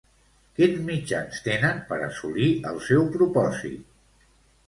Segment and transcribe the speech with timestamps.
[0.59, 3.95] Quins mitjans tenen per assolir el seu propòsit?